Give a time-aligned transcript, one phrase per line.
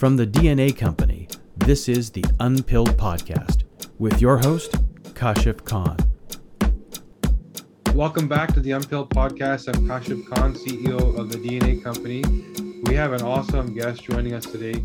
[0.00, 1.28] From the DNA Company,
[1.58, 3.64] this is the Unpilled Podcast
[3.98, 4.72] with your host,
[5.12, 5.98] Kashif Khan.
[7.94, 9.68] Welcome back to the Unpilled Podcast.
[9.68, 12.24] I'm Kashif Khan, CEO of the DNA Company.
[12.84, 14.82] We have an awesome guest joining us today,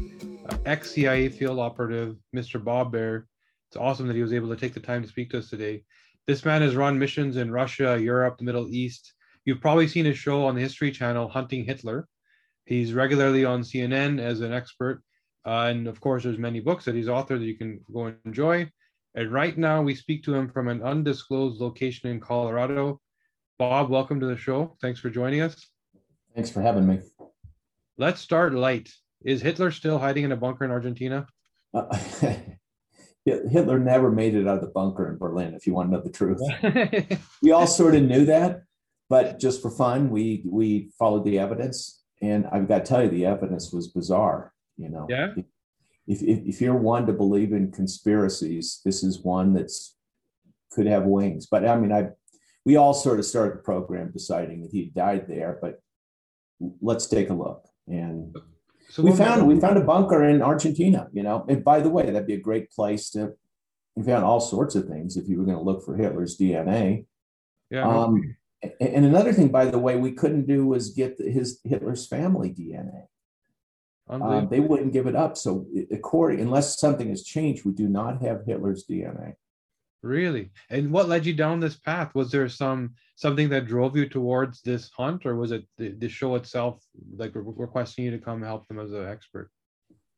[0.50, 2.62] uh, ex CIA field operative, Mr.
[2.62, 3.26] Bob Baer.
[3.70, 5.84] It's awesome that he was able to take the time to speak to us today.
[6.28, 9.13] This man has run missions in Russia, Europe, the Middle East.
[9.46, 12.10] You've probably seen his show on the History Channel, Hunting Hitler.
[12.66, 15.04] He's regularly on CNN as an expert.
[15.46, 18.17] Uh, and of course, there's many books that he's authored that you can go and
[18.26, 18.70] enjoy.
[19.13, 22.99] And right now, we speak to him from an undisclosed location in Colorado.
[23.59, 24.76] Bob, welcome to the show.
[24.81, 25.67] Thanks for joining us.
[26.34, 27.00] Thanks for having me.
[27.98, 28.91] Let's start light.
[29.23, 31.27] Is Hitler still hiding in a bunker in Argentina?
[31.73, 31.98] Uh,
[33.25, 36.03] Hitler never made it out of the bunker in Berlin, if you want to know
[36.03, 36.41] the truth.
[37.41, 38.64] we all sort of knew that,
[39.09, 42.03] but just for fun, we we followed the evidence.
[42.22, 44.53] And I've got to tell you, the evidence was bizarre.
[44.77, 45.34] You know, yeah.
[46.07, 49.95] If, if, if you're one to believe in conspiracies, this is one that's
[50.72, 51.47] could have wings.
[51.50, 52.09] But I mean, I
[52.66, 55.58] we all sort of started the program deciding that he died there.
[55.61, 55.80] But
[56.81, 57.67] let's take a look.
[57.88, 58.35] And
[58.89, 61.07] so we found we found a bunker in Argentina.
[61.13, 63.33] You know, and by the way, that'd be a great place to.
[63.95, 67.05] We found all sorts of things if you were going to look for Hitler's DNA.
[67.69, 67.88] Yeah.
[67.88, 68.35] Um,
[68.81, 73.05] and another thing, by the way, we couldn't do was get his Hitler's family DNA.
[74.08, 75.36] Um, they wouldn't give it up.
[75.36, 79.34] So, according unless something has changed, we do not have Hitler's DNA.
[80.03, 80.52] Really?
[80.70, 82.14] And what led you down this path?
[82.14, 86.08] Was there some something that drove you towards this hunt, or was it the, the
[86.08, 86.84] show itself,
[87.17, 89.50] like re- requesting you to come help them as an expert?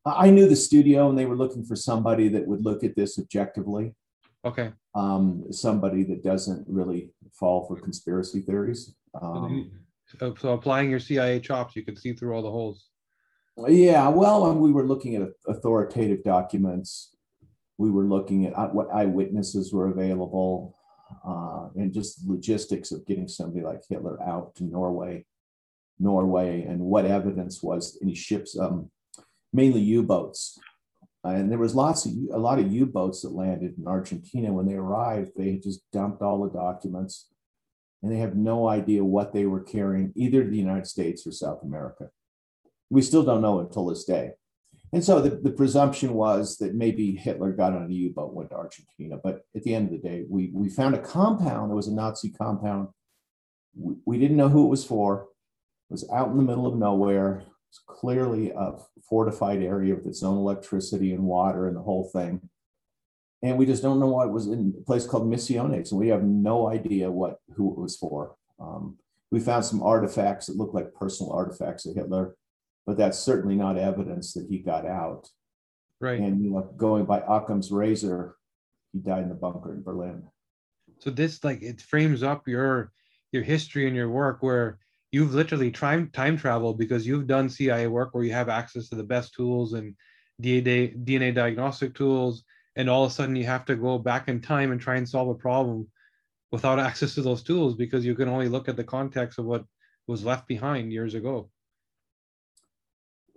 [0.05, 3.17] I knew the studio, and they were looking for somebody that would look at this
[3.17, 3.95] objectively.
[4.43, 4.71] Okay.
[4.95, 8.95] Um, somebody that doesn't really fall for conspiracy theories.
[9.21, 9.71] Um,
[10.19, 12.87] so, so applying your CIA chops, you could see through all the holes.
[13.65, 17.15] Yeah, well, we were looking at authoritative documents.
[17.79, 20.75] We were looking at uh, what eyewitnesses were available,
[21.25, 25.25] uh, and just logistics of getting somebody like Hitler out to Norway,
[25.99, 28.91] Norway, and what evidence was any ships, um,
[29.51, 30.59] mainly U-boats,
[31.23, 34.53] and there was lots of a lot of U-boats that landed in Argentina.
[34.53, 37.27] When they arrived, they had just dumped all the documents,
[38.03, 41.31] and they have no idea what they were carrying, either to the United States or
[41.31, 42.09] South America.
[42.89, 44.31] We still don't know until this day.
[44.93, 48.55] And so the, the presumption was that maybe Hitler got on a U-boat, went to
[48.55, 49.17] Argentina.
[49.21, 51.71] But at the end of the day, we, we found a compound.
[51.71, 52.87] It was a Nazi compound.
[53.75, 55.27] We, we didn't know who it was for.
[55.89, 57.43] It was out in the middle of nowhere.
[57.69, 58.75] It's clearly a
[59.09, 62.49] fortified area with its own electricity and water and the whole thing.
[63.43, 65.91] And we just don't know why it was in a place called Misiones.
[65.91, 68.35] And we have no idea what who it was for.
[68.59, 68.97] Um,
[69.31, 72.35] we found some artifacts that look like personal artifacts of Hitler
[72.87, 75.29] but that's certainly not evidence that he got out.
[75.99, 76.19] Right.
[76.19, 78.35] And you know, going by Occam's razor,
[78.93, 80.23] he died in the bunker in Berlin.
[80.99, 82.93] So this like it frames up your
[83.33, 84.79] your history and your work where
[85.11, 88.95] you've literally time time travel because you've done CIA work where you have access to
[88.95, 89.93] the best tools and
[90.41, 92.45] DNA DNA diagnostic tools,
[92.77, 95.09] and all of a sudden you have to go back in time and try and
[95.09, 95.87] solve a problem
[96.51, 99.65] without access to those tools because you can only look at the context of what
[100.07, 101.49] was left behind years ago.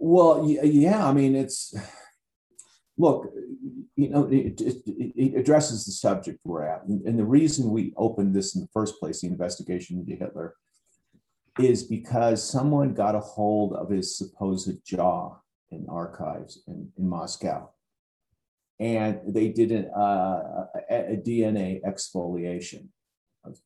[0.03, 1.75] Well, yeah, I mean, it's
[2.97, 3.31] look,
[3.97, 6.85] you know, it, it, it, addresses the subject we're at.
[6.87, 10.55] And the reason we opened this in the first place, the investigation into Hitler,
[11.59, 15.37] is because someone got a hold of his supposed jaw
[15.71, 17.69] in archives in, in Moscow.
[18.79, 22.87] And they did an, uh, a, a, DNA exfoliation,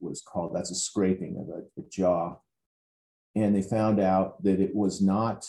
[0.01, 0.57] was called.
[0.57, 2.39] That's a scraping of a, a jaw.
[3.37, 5.47] And they found out that it was not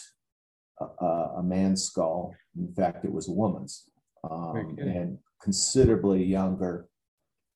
[0.79, 1.05] a,
[1.37, 2.33] a man's skull.
[2.57, 3.89] In fact, it was a woman's,
[4.29, 6.87] um, and considerably younger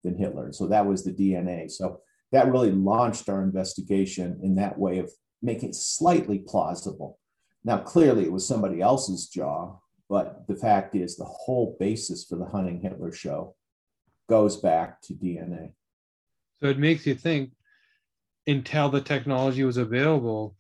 [0.04, 0.52] than Hitler.
[0.54, 1.70] So that was the DNA.
[1.70, 7.20] So that really launched our investigation in that way of making it slightly plausible.
[7.64, 9.78] Now, clearly, it was somebody else's jaw,
[10.08, 13.56] but the fact is, the whole basis for the Hunting Hitler show
[14.28, 15.74] goes back to DNA.
[16.62, 17.52] So it makes you think
[18.48, 20.56] until the technology was available,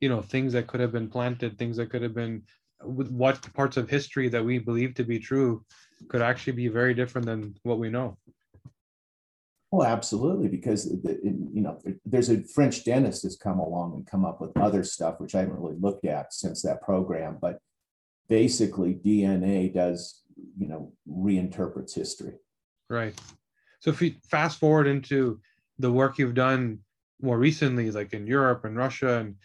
[0.00, 2.42] you know things that could have been planted things that could have been
[2.82, 5.64] what parts of history that we believe to be true
[6.08, 8.16] could actually be very different than what we know.
[9.70, 14.40] Well absolutely because you know there's a french dentist that's come along and come up
[14.40, 17.60] with other stuff which i haven't really looked at since that program but
[18.28, 20.22] basically dna does
[20.58, 22.34] you know reinterprets history.
[22.88, 23.14] Right.
[23.78, 25.40] So if we fast forward into
[25.78, 26.80] the work you've done
[27.22, 29.36] more recently like in europe and russia and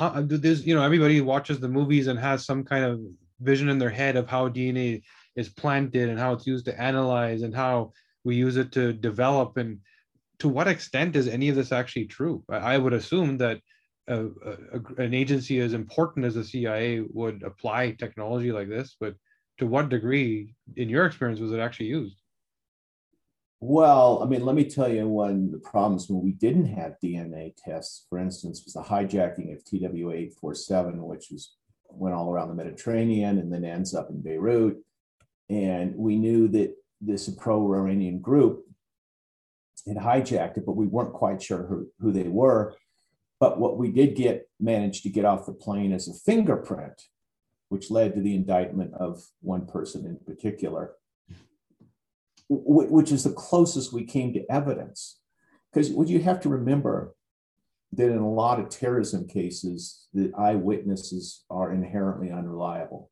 [0.00, 3.00] there's you know everybody watches the movies and has some kind of
[3.40, 5.02] vision in their head of how DNA
[5.36, 7.92] is planted and how it's used to analyze and how
[8.24, 9.78] we use it to develop and
[10.38, 12.42] to what extent is any of this actually true?
[12.48, 13.60] I, would assume that
[14.08, 19.14] a, a, an agency as important as the CIA would apply technology like this, but
[19.58, 22.21] to what degree, in your experience, was it actually used?
[23.64, 26.98] Well, I mean, let me tell you one of the problems when we didn't have
[27.00, 31.54] DNA tests, for instance, was the hijacking of TWA 847, which was
[31.88, 34.78] went all around the Mediterranean and then ends up in Beirut.
[35.48, 38.64] And we knew that this pro-Iranian group
[39.86, 42.74] had hijacked it, but we weren't quite sure who, who they were.
[43.38, 47.00] But what we did get managed to get off the plane as a fingerprint,
[47.68, 50.96] which led to the indictment of one person in particular
[52.54, 55.20] which is the closest we came to evidence.
[55.72, 57.14] Because what you have to remember
[57.92, 63.10] that in a lot of terrorism cases, the eyewitnesses are inherently unreliable.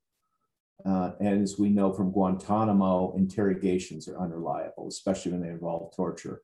[0.84, 6.42] Uh, and as we know from Guantanamo, interrogations are unreliable, especially when they involve torture.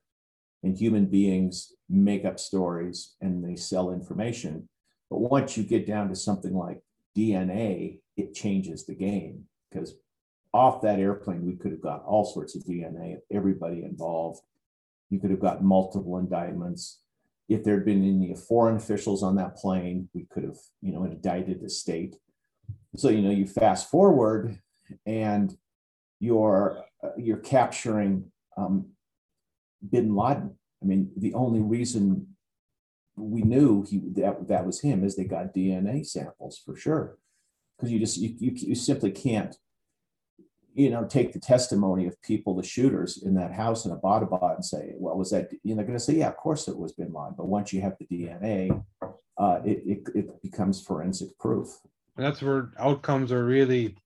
[0.62, 4.69] And human beings make up stories and they sell information.
[5.10, 6.81] But once you get down to something like
[7.16, 9.94] DNA, it changes the game because
[10.56, 14.41] off that airplane, we could have got all sorts of DNA, of everybody involved.
[15.11, 17.00] You could have got multiple indictments.
[17.49, 21.05] If there had been any foreign officials on that plane, we could have, you know,
[21.05, 22.17] indicted the state.
[22.97, 24.58] So, you know, you fast forward
[25.05, 25.56] and
[26.19, 26.82] you're
[27.19, 28.87] you're capturing um,
[29.88, 30.56] Bin Laden.
[30.82, 32.26] I mean, the only reason
[33.17, 37.19] we knew he that that was him is they got DNA samples for sure,
[37.76, 39.56] because you just you, you, you simply can't
[40.76, 44.64] you know, take the testimony of people, the shooters in that house in Abbottabad and
[44.64, 46.93] say, well, was that, you know, they're going to say, yeah, of course it was
[46.93, 47.34] bin Laden.
[47.34, 48.84] But once you have the DNA,
[49.38, 51.69] uh, it, it, it becomes forensic proof.
[52.17, 53.96] And that's where outcomes are really,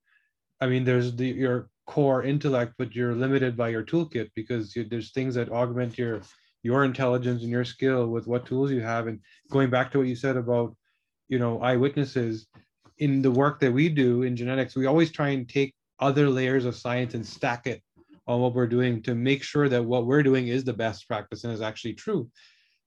[0.61, 4.84] I mean, there's the, your core intellect, but you're limited by your toolkit because you,
[4.84, 6.20] there's things that augment your,
[6.62, 9.08] your intelligence and your skill with what tools you have.
[9.08, 9.19] And
[9.50, 10.76] going back to what you said about,
[11.28, 12.46] you know, eyewitnesses
[12.99, 16.64] in the work that we do in genetics, we always try and take other layers
[16.64, 17.82] of science and stack it
[18.26, 21.44] on what we're doing to make sure that what we're doing is the best practice
[21.44, 22.31] and is actually true.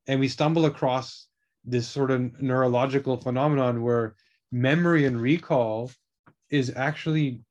[0.08, 1.28] And we stumble across
[1.66, 4.16] this sort of neurological phenomenon where
[4.52, 5.92] memory and recall
[6.50, 7.42] is actually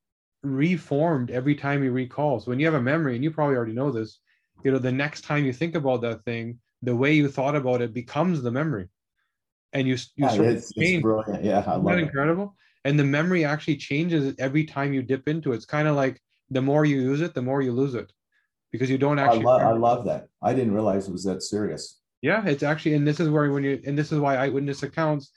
[0.43, 2.41] reformed every time you recall.
[2.41, 4.19] So when you have a memory, and you probably already know this,
[4.65, 7.81] you know, the next time you think about that thing, the way you thought about
[7.81, 8.89] it becomes the memory.
[9.73, 10.95] And you, you yeah, sort it's, of change.
[10.97, 11.45] It's brilliant.
[11.45, 15.53] Yeah, I love that incredible and the memory actually changes every time you dip into
[15.53, 15.57] it.
[15.57, 16.21] It's kind of like
[16.51, 18.13] the more you use it, the more you lose it
[18.71, 19.41] because you don't actually.
[19.41, 20.29] I love, I love that.
[20.43, 22.01] I didn't realize it was that serious.
[22.23, 25.31] Yeah, it's actually, and this is where when you, and this is why eyewitness accounts,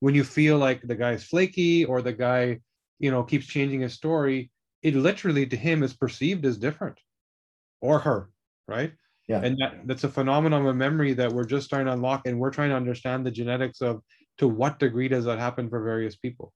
[0.00, 2.60] when you feel like the guy's flaky or the guy,
[2.98, 4.50] you know, keeps changing his story,
[4.82, 6.98] it literally to him is perceived as different
[7.80, 8.30] or her,
[8.66, 8.92] right?
[9.28, 9.40] Yeah.
[9.42, 12.50] And that, that's a phenomenon of memory that we're just trying to unlock and we're
[12.50, 14.02] trying to understand the genetics of
[14.38, 16.52] to what degree does that happen for various people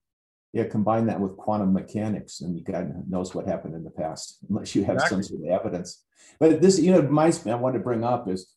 [0.56, 4.74] yeah, combine that with quantum mechanics, and God knows what happened in the past, unless
[4.74, 5.22] you have exactly.
[5.22, 6.02] some sort of evidence.
[6.40, 8.54] But this, you know, my I want to bring up is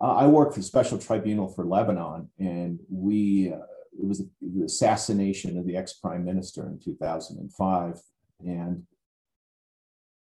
[0.00, 3.58] uh, I work for the Special Tribunal for Lebanon, and we uh,
[3.96, 8.00] it was the assassination of the ex prime minister in 2005,
[8.40, 8.82] and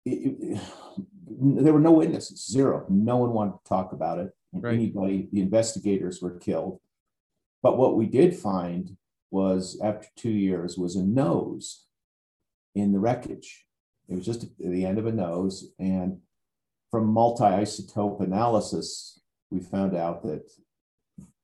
[0.05, 0.61] it, it,
[1.31, 2.87] there were no witnesses, zero.
[2.89, 4.33] No one wanted to talk about it.
[4.53, 4.75] Right.
[4.75, 6.81] Anybody, the investigators were killed.
[7.63, 8.97] But what we did find
[9.31, 11.85] was after two years was a nose
[12.75, 13.65] in the wreckage.
[14.09, 15.73] It was just the end of a nose.
[15.79, 16.19] And
[16.91, 19.21] from multi-isotope analysis,
[19.51, 20.51] we found out that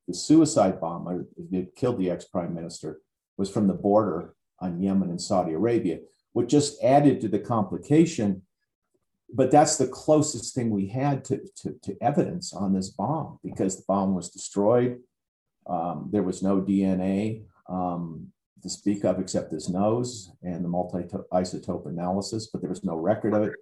[0.08, 3.00] the suicide bomber that killed the ex-prime minister
[3.36, 5.98] was from the border on Yemen and Saudi Arabia,
[6.32, 8.42] which just added to the complication.
[9.32, 13.76] But that's the closest thing we had to, to, to evidence on this bomb because
[13.76, 15.00] the bomb was destroyed.
[15.66, 18.28] Um, there was no DNA um,
[18.62, 23.34] to speak of except this nose and the multi-isotope analysis, but there was no record
[23.34, 23.52] of it.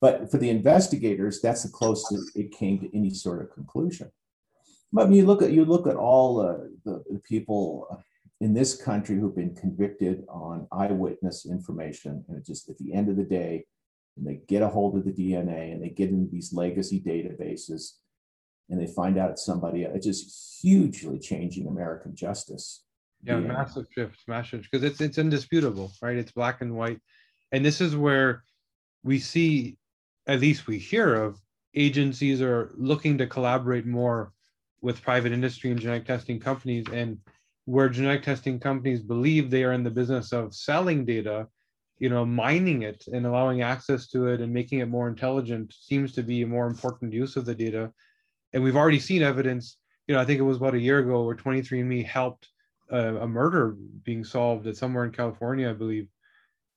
[0.00, 4.10] But for the investigators, that's the closest it came to any sort of conclusion.
[4.92, 8.02] But you look at you look at all uh, the, the people
[8.40, 13.08] in this country who've been convicted on eyewitness information, and it just at the end
[13.08, 13.66] of the day,
[14.16, 17.96] and they get a hold of the DNA and they get into these legacy databases,
[18.68, 19.82] and they find out it's somebody.
[19.82, 22.84] It's just hugely changing American justice
[23.22, 23.40] yeah, yeah.
[23.40, 26.16] massive shift, massive because it's it's indisputable, right?
[26.16, 27.00] It's black and white,
[27.52, 28.44] and this is where
[29.02, 29.76] we see,
[30.26, 31.38] at least we hear of
[31.74, 34.32] agencies are looking to collaborate more
[34.82, 37.18] with private industry and genetic testing companies, and
[37.64, 41.46] where genetic testing companies believe they are in the business of selling data
[42.00, 46.12] you know mining it and allowing access to it and making it more intelligent seems
[46.12, 47.92] to be a more important use of the data
[48.52, 49.76] and we've already seen evidence
[50.08, 52.48] you know i think it was about a year ago where 23andme helped
[52.92, 56.08] uh, a murder being solved at somewhere in california i believe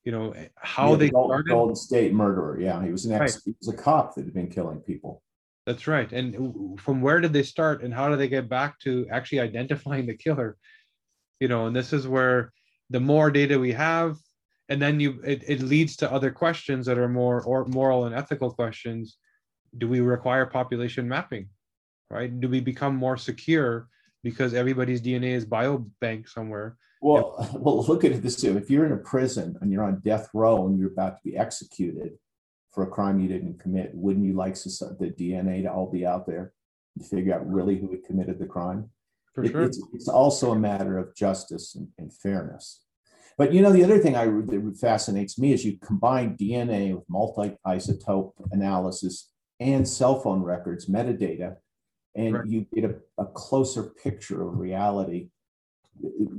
[0.04, 2.60] you know how Yeah, they the Golden, started Golden State murderer.
[2.60, 3.36] Yeah, he was an ex.
[3.36, 3.42] Right.
[3.46, 5.24] He was a cop that had been killing people.
[5.66, 6.12] That's right.
[6.12, 10.06] And from where did they start and how do they get back to actually identifying
[10.06, 10.58] the killer?
[11.40, 12.52] You know, and this is where
[12.90, 14.18] the more data we have,
[14.68, 18.14] and then you it, it leads to other questions that are more or moral and
[18.14, 19.18] ethical questions.
[19.78, 21.48] Do we require population mapping?
[22.10, 22.30] Right?
[22.42, 23.88] Do we become more secure
[24.24, 26.78] because everybody's DNA is biobank somewhere?
[27.02, 30.00] Well, well, look at it this way: if you're in a prison and you're on
[30.04, 32.14] death row and you're about to be executed
[32.72, 36.26] for a crime you didn't commit, wouldn't you like the DNA to all be out
[36.26, 36.54] there
[36.98, 38.90] to figure out really who had committed the crime?
[39.34, 39.64] For It- sure.
[39.64, 42.82] it's, it's also a matter of justice and, and fairness.
[43.38, 47.04] But you know, the other thing I that fascinates me is you combine DNA with
[47.10, 51.56] multi-isotope analysis and cell phone records, metadata,
[52.16, 52.48] and Right.
[52.48, 55.30] you get a, a closer picture of reality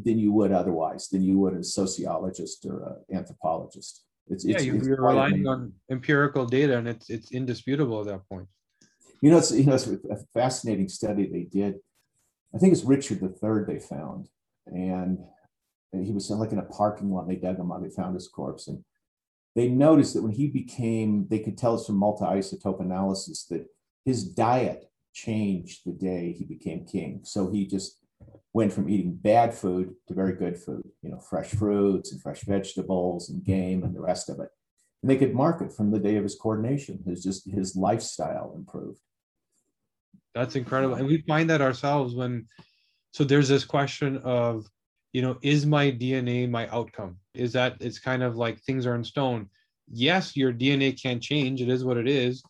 [0.05, 4.05] than you would otherwise, than you would a sociologist or an anthropologist.
[4.29, 5.49] It's, yeah, it's, you, it's you're quite relying amazing.
[5.49, 8.49] on empirical data and it's it's indisputable at that point.
[9.21, 11.77] You know, it's you know, it's a fascinating study they did.
[12.55, 14.29] I think it's Richard III they found,
[14.67, 15.19] and
[15.93, 17.23] he was like in a parking lot.
[17.23, 17.83] And they dug him up.
[17.83, 18.85] They found his corpse, and
[19.55, 23.67] they noticed that when he became, they could tell us from multi-isotope analysis that
[24.05, 27.21] his diet changed the day he became king.
[27.23, 27.99] So he just
[28.53, 30.87] went from eating bad food to very good food.
[31.03, 34.49] You know, fresh fruits and fresh vegetables and game and the rest of it.
[35.03, 37.03] And they could mark it from the day of his coordination.
[37.07, 39.01] His just his lifestyle improved.
[40.35, 40.97] That's incredible.
[40.97, 42.49] And we find that ourselves when,
[43.13, 44.67] so there's this question of,
[45.13, 47.19] you know, is my DNA my outcome?
[47.35, 49.49] Is that it's kind of like things are in stone.
[49.93, 52.43] Yes, your DNA can change, it is what it is,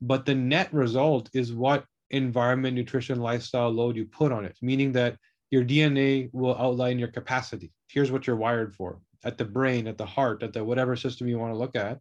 [0.00, 4.92] but the net result is what environment, nutrition, lifestyle load you put on it, meaning
[4.92, 5.16] that
[5.50, 7.72] your DNA will outline your capacity.
[7.88, 11.28] Here's what you're wired for at the brain, at the heart, at the whatever system
[11.28, 11.98] you want to look at.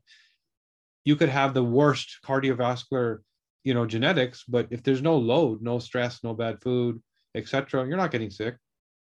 [1.06, 3.20] You could have the worst cardiovascular
[3.64, 7.02] you know genetics but if there's no load no stress no bad food
[7.36, 8.56] etc you're not getting sick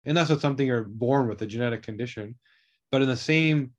[0.06, 2.34] unless it's something you're born with a genetic condition
[2.90, 3.70] but in the same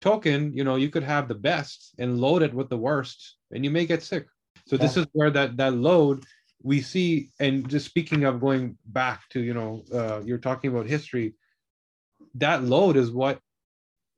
[0.00, 3.64] token you know you could have the best and load it with the worst and
[3.64, 4.26] you may get sick
[4.66, 6.24] so this is where that that load
[6.62, 10.86] we see and just speaking of going back to you know uh, you're talking about
[10.86, 11.34] history
[12.34, 13.40] that load is what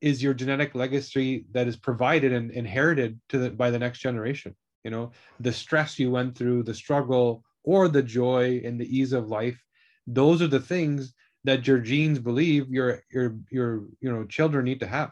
[0.01, 4.55] is your genetic legacy that is provided and inherited to the, by the next generation
[4.83, 5.11] you know?
[5.39, 9.59] The stress you went through the struggle or the joy and the ease of life
[10.07, 14.79] those are the things that your genes believe your your your you know children need
[14.79, 15.11] to have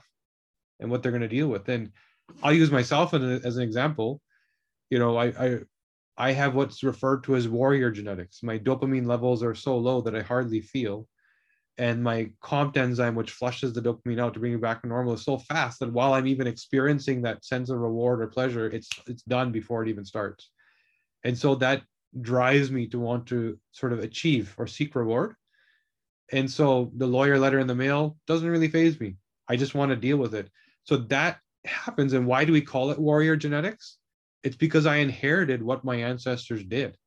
[0.79, 1.69] and what they're going to deal with.
[1.69, 1.91] And
[2.41, 4.21] i'll use myself as, an example.
[4.89, 5.59] You know I, I
[6.17, 8.43] i have what's referred to as warrior genetics.
[8.43, 11.07] My dopamine levels are so low that i hardly feel.
[11.79, 15.13] And my COMT enzyme which flushes the dopamine out to bring it back to normal
[15.13, 18.89] is so fast that while i'm even experiencing that sense of reward or pleasure it's
[19.07, 20.49] it's done before it even starts.
[21.23, 21.81] And so that
[22.21, 25.35] drives me to want to sort of achieve or seek reward.
[26.31, 29.15] And so the lawyer letter in the mail doesn't really phase me.
[29.47, 30.49] I just want to deal with it.
[30.83, 32.13] So that happens.
[32.13, 33.97] And why do we call it warrior genetics
[34.43, 36.97] it's because i inherited what my ancestors did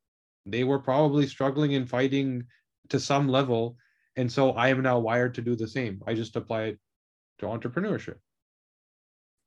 [0.45, 2.43] they were probably struggling and fighting
[2.89, 3.77] to some level
[4.15, 6.79] and so i am now wired to do the same i just apply it
[7.39, 8.17] to entrepreneurship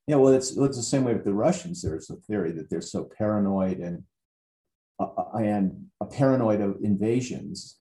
[0.07, 1.83] Yeah, well, it's, it's the same way with the Russians.
[1.83, 4.03] There's a theory that they're so paranoid and
[4.99, 7.79] uh, and a paranoid of invasions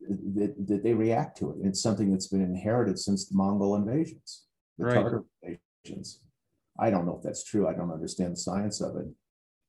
[0.00, 1.56] that, that they react to it.
[1.62, 4.46] It's something that's been inherited since the Mongol invasions,
[4.78, 4.94] the Right.
[4.94, 6.20] Tartar invasions.
[6.78, 7.68] I don't know if that's true.
[7.68, 9.06] I don't understand the science of it,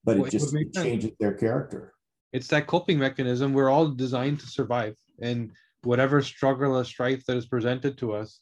[0.03, 0.85] but Well, it it just would make it sense.
[0.85, 1.93] changes their character.
[2.33, 5.51] it's that coping mechanism we're all designed to survive and
[5.83, 8.39] whatever struggle or strife that is presented to us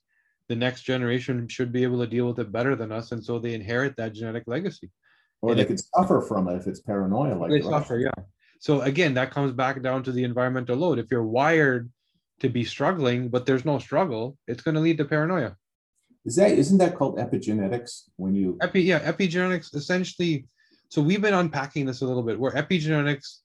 [0.49, 3.39] the next generation should be able to deal with it better than us and so
[3.39, 4.89] they inherit that genetic legacy
[5.41, 7.97] Or And they it- could suffer from it if it's paranoia, like they the suffer
[8.07, 8.19] yeah
[8.67, 11.83] so again that comes back down to the environmental load if you're wired
[12.43, 15.51] to be struggling but there's no struggle it's going to lead to paranoia
[16.29, 17.91] Is that isn't that called epigenetics?
[18.21, 20.33] When you Epi, yeah, epigenetics essentially.
[20.89, 23.37] So we've been unpacking this a little bit, where epigenetics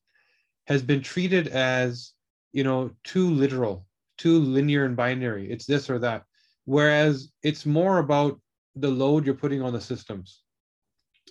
[0.66, 2.12] has been treated as,
[2.52, 3.86] you know, too literal,
[4.16, 5.50] too linear and binary.
[5.50, 6.24] It's this or that.
[6.64, 8.40] Whereas it's more about
[8.76, 10.40] the load you're putting on the systems.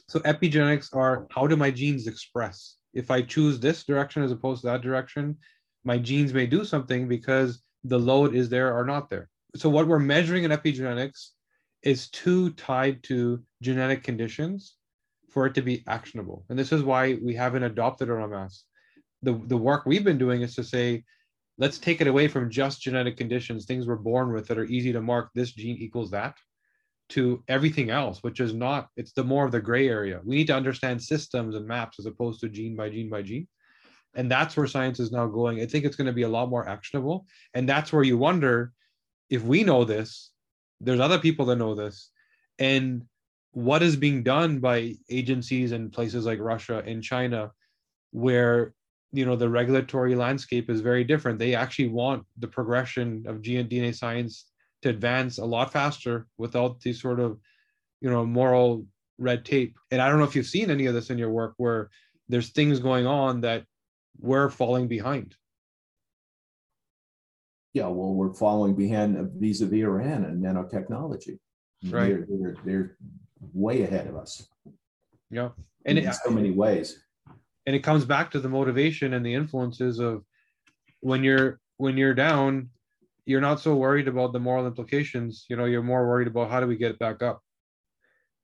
[0.08, 2.77] So epigenetics are how do my genes express?
[2.93, 5.38] If I choose this direction as opposed to that direction,
[5.84, 9.29] my genes may do something because the load is there or not there.
[9.55, 11.29] So what we're measuring in epigenetics
[11.82, 14.75] is too tied to genetic conditions
[15.34, 16.46] for it to be actionable.
[16.50, 18.66] And this is why we haven't adopted masse.
[19.24, 21.04] The, the work we've been doing is to say,
[21.58, 24.92] let's take it away from just genetic conditions, things we're born with that are easy
[24.94, 26.36] to mark this gene equals that,
[27.10, 30.22] to everything else, which is not, it's the more of the gray area.
[30.24, 33.48] We need to understand systems and maps as opposed to gene by gene by gene.
[34.16, 35.62] And that's where science is now going.
[35.62, 37.25] I think it's going to be a lot more actionable.
[37.54, 38.72] And that's where you wonder
[39.30, 40.32] if we know this,
[40.82, 42.10] there's other people that know this.
[42.60, 43.04] And
[43.53, 47.51] what is being done by agencies and places like Russia and China,
[48.12, 48.74] where
[49.12, 51.39] you know the regulatory landscape is very different.
[51.39, 54.45] They actually want the progression of DNA science
[54.81, 57.39] to advance a lot faster without these sort of
[58.01, 58.88] you know moral
[59.19, 59.77] red tape.
[59.91, 61.89] And I don't know if you've seen any of this in your work where
[62.29, 63.65] there's things going on that
[64.19, 65.36] we're falling behind.
[67.74, 71.39] Yeah, well, we're falling behind vis-a-vis Iran and nanotechnology.
[71.86, 72.10] Right.
[72.10, 72.98] They're, they're, they're
[73.53, 74.47] way ahead of us.
[75.29, 75.50] Yeah.
[75.85, 77.03] And in it, so many ways.
[77.65, 80.23] and it comes back to the motivation and the influences of
[81.01, 82.69] when you're when you're down,
[83.25, 85.45] you're not so worried about the moral implications.
[85.50, 87.41] You know, you're more worried about how do we get it back up.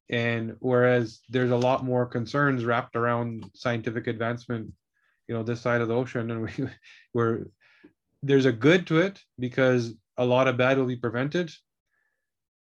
[0.09, 4.73] And whereas there's a lot more concerns wrapped around scientific advancement,
[5.27, 6.69] you know, this side of the ocean, and we
[7.13, 7.45] we're
[8.23, 11.51] there's a good to it because a lot of bad will be prevented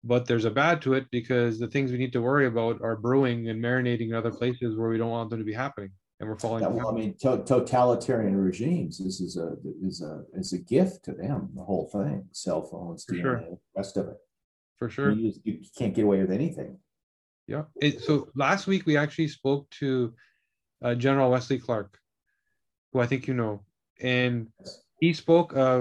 [0.07, 2.95] but there's a bad to it because the things we need to worry about are
[2.95, 6.27] brewing and marinating in other places where we don't want them to be happening and
[6.29, 8.93] we're falling Yeah, well, I mean, to- totalitarian regimes.
[8.97, 9.49] This is a
[9.89, 11.49] is a is a gift to them.
[11.59, 13.39] The whole thing, cell phones, For DNA, sure.
[13.39, 14.17] the rest of it.
[14.79, 16.71] for sure You, you can't get away with anything.
[17.53, 18.13] yeah it, so
[18.45, 19.89] last week we actually spoke to
[20.83, 21.89] uh, general wesley clark
[22.91, 23.53] who i think you know
[24.15, 24.35] and
[25.01, 25.79] he spoke of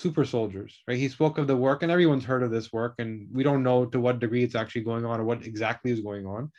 [0.00, 0.98] super soldiers right?
[0.98, 3.84] He spoke of the work and everyone's heard of this work and we don't know
[3.86, 6.50] to what degree it's actually going on or what exactly is going on.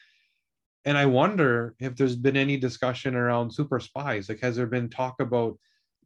[0.86, 4.29] And i wonder if there's been any discussion around super spies.
[4.29, 5.57] Like has there been talk about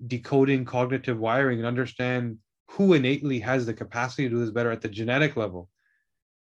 [0.08, 2.38] decoding cognitive wiring and understand
[2.72, 5.70] who innately has the capacity to do this better at the genetic level?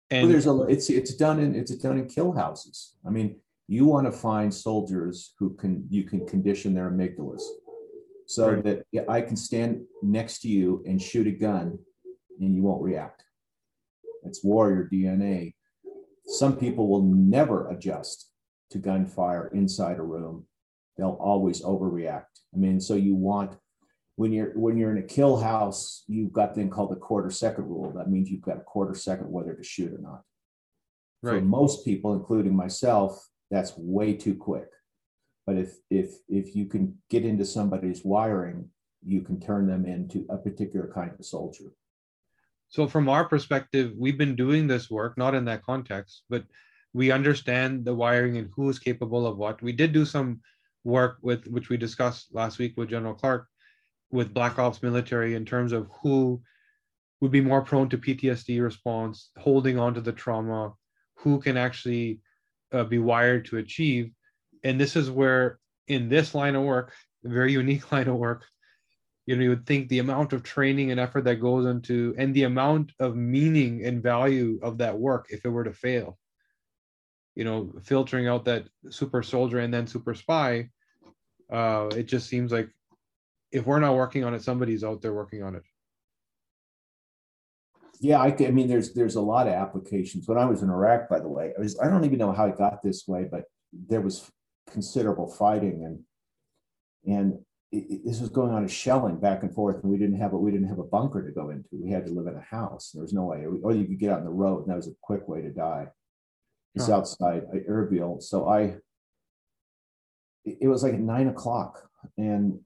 [0.09, 2.95] And well, there's a it's it's done in it's done in kill houses.
[3.05, 7.41] I mean, you want to find soldiers who can you can condition their amygdalas
[8.25, 8.63] so Right.
[8.93, 11.79] that I can stand next to you and shoot a gun
[12.39, 13.23] and you won't react.
[14.23, 15.55] It's warrior DNA.
[16.25, 18.31] Some people will never adjust
[18.71, 20.47] to gunfire inside a room.
[20.97, 22.25] They'll always overreact.
[22.53, 23.57] I mean, so you want
[24.15, 27.65] when you're when you're in a kill house, you've got thing called the quarter second
[27.65, 27.91] rule.
[27.93, 30.21] That means you've got a quarter second whether to shoot or not.
[31.21, 34.69] For right most people, including myself, that's way too quick.
[35.45, 38.69] But if if if you can get into somebody's wiring,
[39.05, 41.73] you can turn them into a particular kind of soldier.
[42.69, 46.45] So from our perspective, we've been doing this work, not in that context, but
[46.93, 49.61] we understand the wiring and who is capable of what.
[49.61, 50.41] We did do some
[50.83, 53.47] work with which we discussed last week with General Clark
[54.11, 56.41] with Black Ops military in terms of who
[57.19, 60.73] would be more prone to PTSD response, holding on to the trauma,
[61.15, 62.19] who can actually
[62.71, 64.11] uh, be wired to achieve.
[64.63, 66.93] And this is where, in this line of work,
[67.25, 68.45] a very unique line of work,
[69.25, 72.33] you know, you would think the amount of training and effort that goes into, and
[72.33, 76.17] the amount of meaning and value of that work if it were to fail.
[77.35, 80.69] You know, filtering out that super soldier and then super spy,
[81.51, 82.69] uh, it just seems like
[83.51, 85.63] if we're not working on it, somebody's out there working on it.
[87.99, 90.27] Yeah, I mean, there's there's a lot of applications.
[90.27, 92.47] When I was in Iraq, by the way, I was I don't even know how
[92.47, 94.29] I got this way, but there was
[94.73, 95.99] considerable fighting and
[97.15, 97.39] and
[97.71, 100.33] it, it- this was going on as shelling back and forth, and we didn't have
[100.33, 101.69] a we didn't have a bunker to go into.
[101.71, 102.91] We had to live in a house.
[102.91, 104.87] There was no way, or you could get out on the road, and that was
[104.87, 105.87] a quick way to die.
[106.75, 106.97] It's Huh.
[106.97, 108.77] outside Erbil, so I.
[110.45, 112.59] It, was like at nine o'clock, and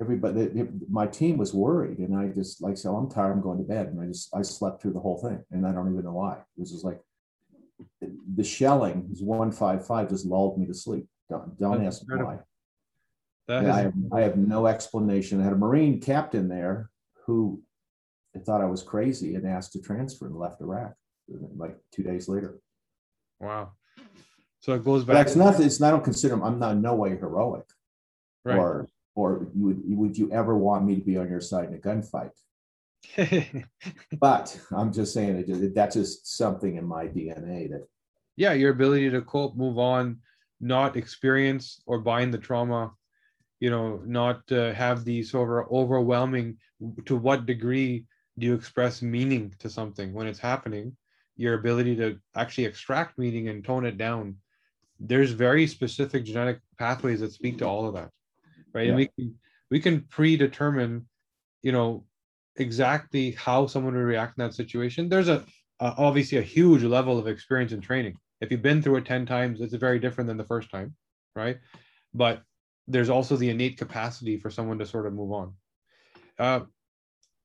[0.00, 3.32] everybody, my team was worried, and I just like so I'm tired.
[3.32, 5.72] I'm going to bed, and I just I slept through the whole thing, and I
[5.72, 6.34] don't even know why.
[6.34, 7.00] It was just like
[8.00, 11.06] the shelling was one five five just lulled me to sleep.
[11.32, 12.38] Don't don't ask why.
[13.48, 15.40] That Yeah, I, have, I have no explanation.
[15.40, 16.90] I had a Marine captain there
[17.24, 17.62] who
[18.44, 20.94] thought I was crazy and asked to transfer and left Iraq
[21.56, 22.60] like two days later.
[23.40, 23.72] wow.
[24.60, 25.16] So it goes back.
[25.16, 25.66] that's nothing.
[25.66, 27.64] It's I don't consider I'm not in no way heroic
[28.44, 28.58] right.
[28.58, 31.74] or or you would would you ever want me to be on your side in
[31.74, 32.36] a gunfight?
[34.20, 37.86] But I'm just saying it, just- that's just something in my DNA that
[38.36, 40.20] yeah, your ability to cope, move on,
[40.62, 42.92] not experience or bind the trauma,
[43.60, 46.56] you know not uh, have these sort of overwhelming
[47.04, 48.04] to what degree
[48.38, 50.14] do you express meaning to something?
[50.14, 50.96] When it's happening
[51.36, 54.36] your ability to actually extract meaning and tone it down
[55.00, 58.10] there's very specific genetic pathways that speak to all of that
[58.72, 58.86] right?
[58.86, 58.88] Yeah.
[58.90, 59.34] and we can
[59.70, 61.06] we can predetermine
[61.62, 62.04] you know
[62.56, 65.08] exactly how someone would react in that situation.
[65.08, 65.44] There's a
[65.80, 69.24] uh, obviously a huge level of experience and training if you've been through it 10
[69.26, 70.94] times it's very different than the first time
[71.34, 71.58] right?
[72.14, 72.42] But
[72.88, 75.54] there's also the innate capacity for someone to sort of move on.
[76.38, 76.60] Uh,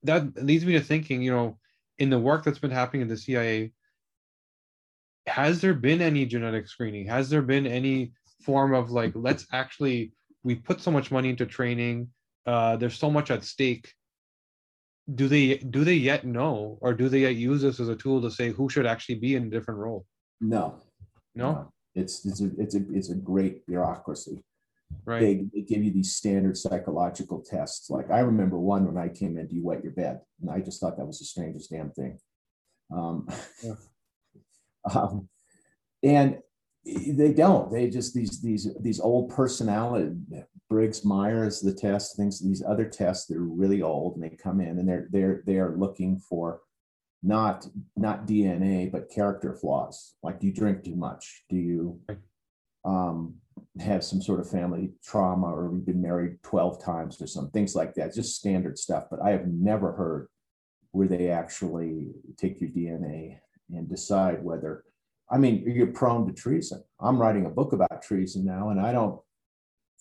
[0.03, 1.57] that leads me to thinking you know
[1.97, 3.71] in the work that's been happening in the cia
[5.25, 7.05] has there been any genetic screening?
[7.05, 11.45] Has there been any form of like let's actually we put so much money into
[11.45, 12.07] training
[12.45, 13.91] uh, there's so much at stake.
[15.13, 18.21] Do they do they yet know or do they yet use this as a tool
[18.21, 20.05] to say who should actually be in a different role?
[20.39, 20.75] No,
[21.37, 24.43] no It's it's a it's a it's a great bureaucracy.
[25.05, 27.89] right They, they give you these standard psychological tests.
[27.89, 30.21] Like I remember one when I came in, do you wet your bed?
[30.41, 32.19] And I just thought that was the strangest damn thing.
[32.95, 33.27] Um,
[33.63, 33.75] Yeah.
[34.95, 35.29] um,
[36.03, 36.37] and
[36.85, 37.71] they don't.
[37.71, 40.15] They just these these these old personality
[40.69, 44.79] Briggs Myers the test things these other tests they're really old and they come in
[44.79, 46.61] and they're they're they are looking for
[47.23, 50.15] not not DNA but character flaws.
[50.23, 51.43] Like do you drink too much?
[51.49, 51.99] Do you
[52.85, 53.35] um,
[53.79, 57.75] have some sort of family trauma or you've been married 12 times or some things
[57.75, 58.13] like that?
[58.13, 59.05] Just standard stuff.
[59.09, 60.27] But I have never heard
[60.91, 64.83] where they actually take your DNA and decide whether
[65.29, 66.83] I mean, you're prone to treason.
[66.99, 69.19] I'm writing a book about treason now, and I don't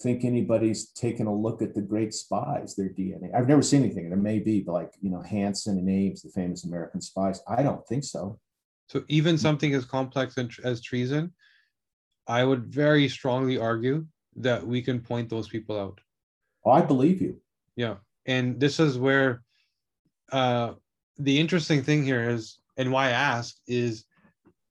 [0.01, 3.35] think anybody's taken a look at the great spies, their DNA.
[3.35, 6.31] I've never seen anything, There may be but like, you know, Hanssen and Ames, the
[6.31, 7.41] famous American spies.
[7.49, 8.39] I don't think so.
[8.89, 11.33] So even something as complex as treason,
[12.27, 14.07] I would very strongly argue
[14.37, 16.01] that we can point those people out.
[16.65, 17.41] Oh, I believe you.
[17.77, 19.43] Yeah, and this is where
[20.33, 20.75] uh,
[21.19, 24.05] the interesting thing here is, and why I ask is,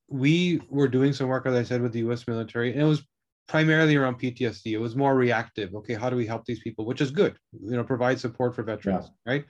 [0.08, 2.28] we were doing some work, as I said, with the U.S.
[2.28, 3.04] military, and it was
[3.48, 4.74] primarily around PTSD.
[4.74, 5.74] It was more reactive.
[5.76, 6.86] Okay, how do we help these people?
[6.86, 7.38] Which is good.
[7.54, 9.46] You know, provide support for veterans, right?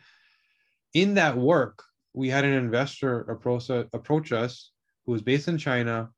[0.94, 4.72] In that work, we had an investor approach approach us
[5.06, 6.10] who was based in China,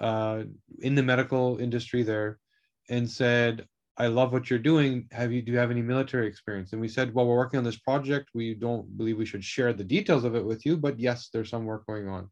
[0.00, 0.42] uh,
[0.80, 2.38] in the medical industry there,
[2.88, 3.66] and said,
[3.98, 5.08] I love what you're doing.
[5.12, 6.72] Have you do you have any military experience?
[6.72, 8.30] And we said, well, we're working on this project.
[8.34, 11.50] We don't believe we should share the details of it with you, but yes, there's
[11.50, 12.28] some work going on.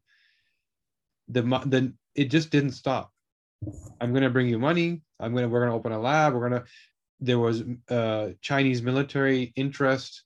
[1.27, 3.11] The the it just didn't stop.
[4.01, 5.01] I'm gonna bring you money.
[5.19, 6.33] I'm gonna we're gonna open a lab.
[6.33, 6.65] We're gonna
[7.19, 10.23] there was uh, Chinese military interest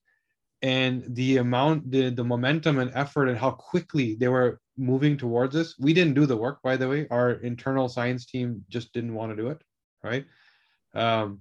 [0.62, 5.54] and the amount the the momentum and effort and how quickly they were moving towards
[5.54, 5.76] this.
[5.80, 7.08] We didn't do the work, by the way.
[7.12, 9.62] Our internal science team just didn't want to do it,
[10.04, 10.26] right?
[10.94, 11.40] um,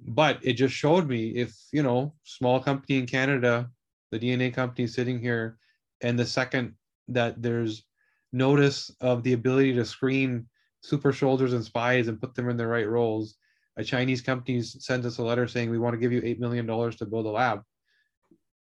[0.00, 3.68] but it just showed me if you know small company in canada
[4.12, 5.58] the dna company sitting here
[6.02, 6.74] and the second
[7.08, 7.84] that there's
[8.32, 10.46] notice of the ability to screen
[10.82, 13.36] super soldiers and spies and put them in the right roles
[13.76, 16.66] a chinese company sends us a letter saying we want to give you $8 million
[16.66, 17.62] to build a lab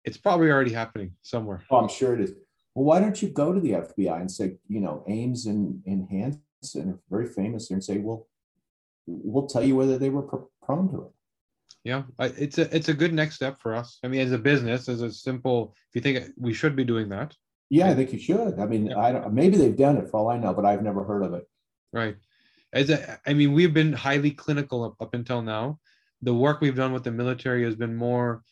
[0.04, 2.32] it's probably already happening somewhere Oh, I'm sure it is.
[2.74, 6.08] Well, why don't you go to the FBI and say, you know, Ames and, and
[6.08, 8.28] Hanssen are very famous here and say, well,
[9.06, 11.10] we'll tell you whether they were pr- prone to it.
[11.84, 14.38] yeah I, it's a it's a good next step for us i mean as a
[14.38, 17.34] business as a simple if you think we should be doing that
[17.70, 18.58] Yeah, I think you should.
[18.58, 18.98] I mean, Yeah.
[19.06, 21.34] I don't, maybe they've done it for all I know, but I've never heard of
[21.34, 21.44] it.
[21.92, 22.16] Right.
[22.72, 25.78] As a, I mean, we've been highly clinical up, up until now.
[26.22, 28.42] The work we've done with the military has been more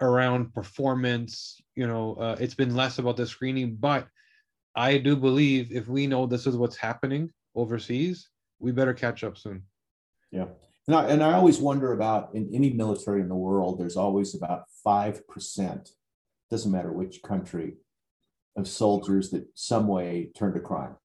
[0.00, 1.60] around performance.
[1.74, 3.76] You know, uh, it's been less about the screening.
[3.76, 4.06] But
[4.76, 9.38] I do believe if we know this is what's happening overseas, we better catch up
[9.38, 9.62] soon.
[10.30, 10.46] Yeah.
[10.86, 14.34] And I, and I always wonder about in any military in the world, there's always
[14.34, 15.90] about 5%,
[16.50, 17.76] doesn't matter which country,
[18.56, 20.96] of soldiers that some way turn to crime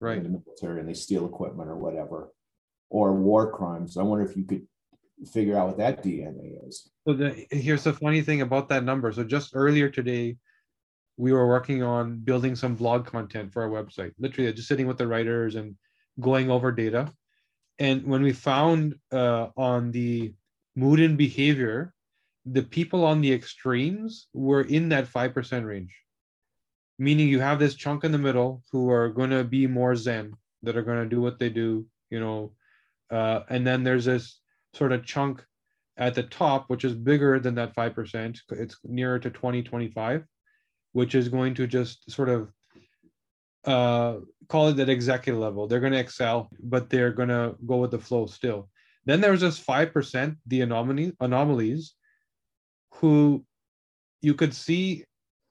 [0.00, 0.18] Right.
[0.18, 2.32] in the military and they steal equipment or whatever,
[2.88, 3.96] or war crimes.
[3.96, 4.66] I wonder if you could
[5.32, 6.90] figure out what that DNA is.
[7.06, 9.10] So the, here's the funny thing about that number.
[9.12, 10.36] So just earlier today,
[11.16, 14.12] we were working on building some blog content for our website.
[14.18, 15.74] Literally, just sitting with the writers and
[16.20, 17.12] going over data.
[17.80, 20.32] And when we found uh, on the
[20.76, 21.92] mood and behavior,
[22.46, 25.94] the people on the extremes were in that five percent range.
[26.98, 30.32] Meaning, you have this chunk in the middle who are going to be more zen,
[30.62, 32.52] that are going to do what they do, you know,
[33.10, 34.40] uh, and then there's this
[34.74, 35.44] sort of chunk
[35.96, 38.38] at the top, which is bigger than that 5%.
[38.50, 40.24] It's nearer to 20, 25,
[40.92, 42.50] which is going to just sort of
[43.64, 45.66] uh, call it at executive level.
[45.66, 48.68] They're going to excel, but they're going to go with the flow still.
[49.04, 51.94] Then there's this 5%, the anomalies,
[52.94, 53.44] who
[54.20, 55.04] you could see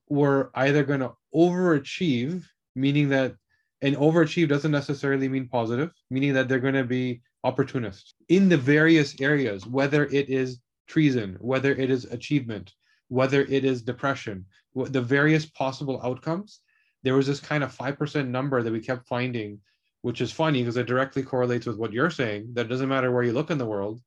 [0.10, 2.44] were either going to overachieve,
[2.76, 3.36] meaning that,
[3.82, 8.58] and overachieve doesn't necessarily mean positive, meaning that they're going to be opportunists in the
[8.58, 12.74] various areas, whether it is treason, whether it is achievement,
[13.10, 16.62] whether it is depression, the various possible outcomes.
[17.04, 19.60] There was this kind of 5% number that we kept finding,
[20.02, 23.24] which is funny because it directly correlates with what you're saying, that doesn't matter where
[23.24, 24.02] you look in the world.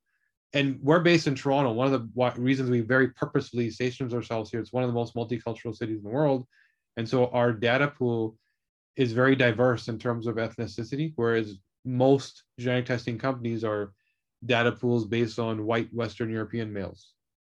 [0.53, 1.73] And we're based in Toronto.
[1.73, 5.15] One of the reasons we very purposefully stationed ourselves here, it's one of the most
[5.15, 6.47] multicultural cities in the world.
[6.97, 8.37] And so our data pool
[8.97, 13.93] is very diverse in terms of ethnicity, whereas most genetic testing companies are
[14.45, 17.13] data pools based on white Western European males.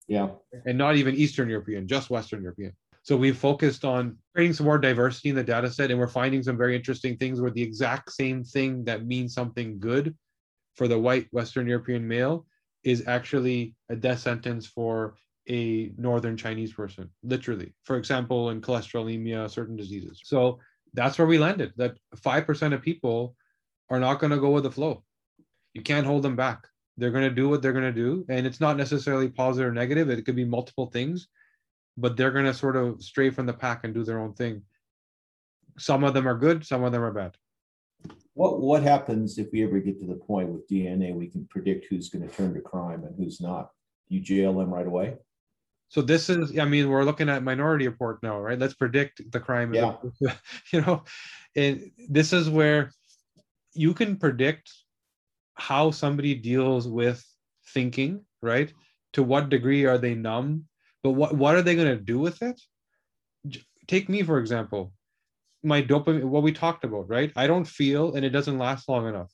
[0.07, 0.29] Yeah.
[0.67, 2.73] And not even Eastern European, just Western European.
[3.05, 6.43] So we've focused on creating some more diversity in the data set, and we're finding
[6.43, 10.15] some very interesting things where the exact same thing that means something good
[10.77, 12.47] for the white Western European male
[12.85, 15.15] is actually a death sentence for
[15.49, 17.73] a northern Chinese person, literally.
[17.85, 20.21] For example, in cholesterolemia, certain diseases.
[20.25, 20.59] So
[20.95, 21.73] that's where we landed.
[21.77, 23.35] That five percent of people
[23.91, 25.05] are not going to go with the flow.
[25.75, 26.67] You can't hold them back.
[26.97, 28.25] They're going to do what they're going to do.
[28.29, 31.29] And it's not necessarily positive or negative, it could be multiple things,
[31.97, 34.63] but they're going to sort of stray from the pack and do their own thing.
[35.79, 37.37] Some of them are good, some of them are bad.
[38.35, 41.87] What what happens if we ever get to the point with DNA we can predict
[41.89, 43.71] who's going to turn to crime and who's not?
[44.09, 45.17] You jail them right away?
[45.93, 48.59] So this is, I mean, we're looking at Minority Report now, right?
[48.59, 49.75] Let's predict the crime.
[49.75, 49.97] Yeah.
[50.73, 51.05] you know,
[51.55, 52.93] and this is where
[53.75, 54.73] you can predict
[55.53, 57.23] how somebody deals with
[57.75, 58.73] thinking, right?
[59.13, 60.65] To what degree are they numb?
[61.03, 62.59] But what, what are they going to do with it?
[63.87, 64.95] Take me, for example,
[65.63, 67.33] my dopamine, what we talked about, right?
[67.37, 69.33] I don't feel and it doesn't last long enough.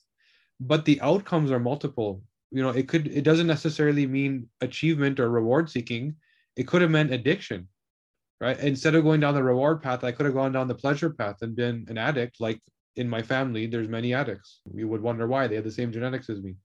[0.59, 2.21] But the outcomes are multiple.
[2.51, 6.15] You know, it could, it doesn't necessarily mean achievement or reward seeking.
[6.55, 7.67] It could have meant addiction,
[8.41, 8.59] right?
[8.59, 11.37] Instead of going down the reward path, I could have gone down the pleasure path
[11.41, 12.59] and been an addict like
[12.95, 14.59] in my family, there's many addicts.
[14.65, 16.55] We would wonder why they have the same genetics as me.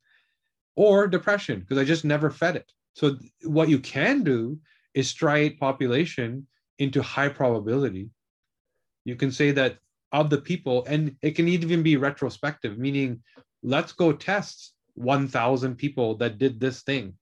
[0.74, 2.70] Or depression, because I just never fed it.
[2.94, 4.58] So what you can do
[4.94, 6.46] is striate population
[6.80, 8.10] into high probability.
[9.04, 9.78] You can say that
[10.12, 13.22] of the people, and it can even be retrospective, meaning
[13.62, 17.14] let's go test 1,000 people that did this thing,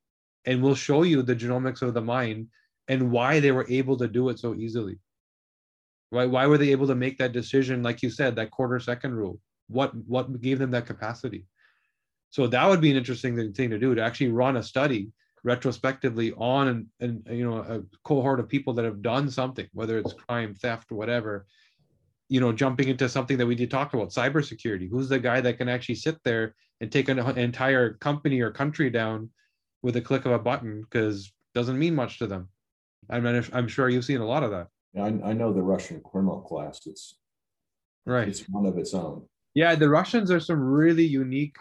[0.45, 2.49] and we'll show you the genomics of the mind
[2.89, 4.99] and why they were able to do it so easily.
[6.11, 9.15] Why, why were they able to make that decision, like you said, that quarter second
[9.15, 9.41] rule?
[9.69, 11.47] What what gave them that capacity?
[12.31, 15.11] So that would be an interesting thing to do to actually run a study
[15.45, 20.13] retrospectively on and, you know a cohort of people that have done something, whether it's
[20.13, 21.47] crime, theft, whatever.
[22.33, 24.89] You know, jumping into something that we did talk about, cybersecurity.
[24.91, 28.89] Who's the guy that can actually sit there and take an entire company or country
[28.89, 29.29] down
[29.83, 30.81] with a click of a button?
[30.81, 32.49] Because doesn't mean much to them.
[33.11, 34.69] I mean, I'm sure you've seen a lot of that.
[34.97, 36.87] I, I know the Russian criminal class.
[36.87, 37.19] It's
[38.07, 38.29] right.
[38.29, 39.27] It's one of its own.
[39.55, 41.57] Yeah, the Russians are some really unique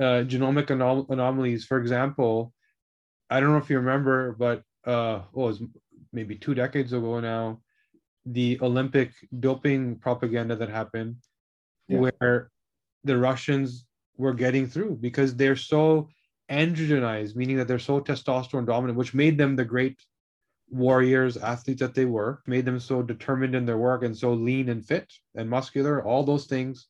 [0.00, 1.66] uh, genomic anom- anomalies.
[1.66, 2.54] For example,
[3.28, 5.62] I don't know if you remember, but uh, oh, it was
[6.12, 7.60] maybe two decades ago now,
[8.26, 11.16] the Olympic doping propaganda that happened,
[11.88, 11.98] yeah.
[11.98, 12.50] where
[13.04, 16.08] the Russians were getting through because they're so
[16.50, 19.98] androgenized, meaning that they're so testosterone dominant, which made them the great
[20.70, 24.68] warriors, athletes that they were, made them so determined in their work and so lean
[24.68, 26.86] and fit and muscular, all those things,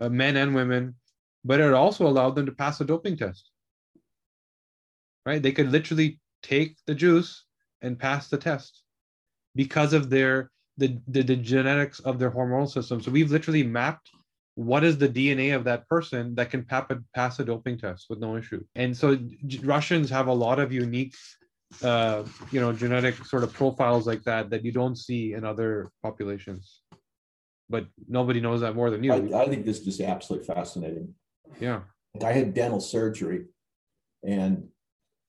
[0.00, 0.94] uh, men and women.
[1.44, 3.50] But it also allowed them to pass a doping test.
[5.26, 5.42] Right?
[5.42, 7.44] They could literally take the juice
[7.82, 8.82] and pass the test
[9.54, 10.50] because of their
[10.80, 13.00] the, the, the genetics of their hormonal system.
[13.02, 14.10] So we've literally mapped
[14.54, 18.36] what is the DNA of that person that can pass a doping test with no
[18.36, 18.64] issue.
[18.74, 19.18] And so
[19.62, 21.14] Russians have a lot of unique
[21.84, 25.92] uh, you know genetic sort of profiles like that that you don't see in other
[26.02, 26.82] populations.
[27.68, 29.12] But nobody knows that more than you.
[29.12, 31.14] I, I think this is just absolutely fascinating.
[31.60, 31.82] Yeah.
[32.24, 33.44] I had dental surgery
[34.24, 34.68] and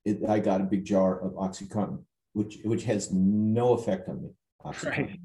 [0.04, 2.00] it, i got a big jar of oxycontin
[2.34, 4.30] which which has no effect on me
[4.84, 5.19] right.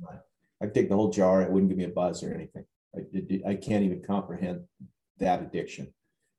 [0.62, 3.42] i take the whole jar it wouldn't give me a buzz or anything I, it,
[3.46, 4.64] I can't even comprehend
[5.18, 5.92] that addiction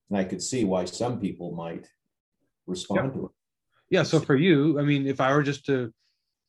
[0.10, 1.88] and i could see why some people might
[2.66, 3.14] respond yep.
[3.14, 3.32] to it
[3.90, 4.04] yeah.
[4.04, 5.94] So for you, I mean, if I were just to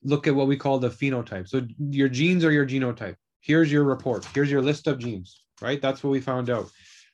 [0.02, 3.16] look at what we call the phenotype, so your genes are your genotype.
[3.40, 4.26] Here's your report.
[4.34, 5.80] Here's your list of genes, right?
[5.80, 6.68] That's what we found out.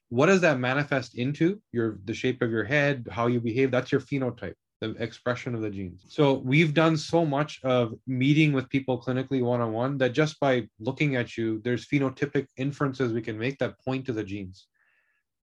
[0.08, 1.60] What does that manifest into?
[1.72, 3.70] Your the shape of your head, how you behave.
[3.70, 6.04] That's your phenotype, the expression of the genes.
[6.08, 10.38] So we've done so much of meeting with people clinically one on one that just
[10.40, 14.66] by looking at you, there's phenotypic inferences we can make that point to the genes.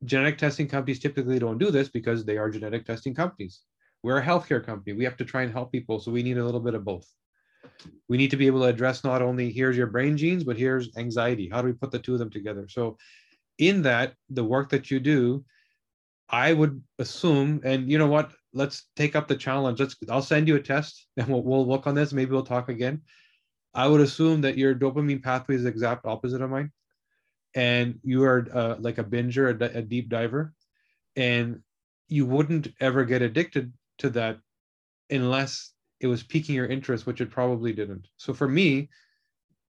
[0.04, 3.62] genetic testing companies typically don't do this because they are genetic testing companies.
[4.02, 4.96] We're a healthcare company.
[4.96, 5.98] We have to try and help people.
[6.00, 7.06] So we need a little bit of both.
[8.08, 10.96] We need to be able to address not only here's your brain genes, but here's
[10.96, 11.48] anxiety.
[11.50, 12.68] How do we put the two of them together?
[12.68, 12.96] So,
[13.58, 15.44] in that, the work that you do,
[16.28, 18.32] I would assume, and you know what?
[18.56, 19.80] Let's take up the challenge.
[19.80, 19.96] Let's.
[20.10, 22.12] I'll send you a test, and we'll, we'll work on this.
[22.12, 23.02] Maybe we'll talk again.
[23.74, 26.72] I would assume that your dopamine pathway is the exact opposite of mine,
[27.54, 30.54] and you are uh, like a binger, a, a deep diver,
[31.14, 31.60] and
[32.08, 34.38] you wouldn't ever get addicted to that
[35.10, 38.08] unless it was piquing your interest, which it probably didn't.
[38.16, 38.88] So for me,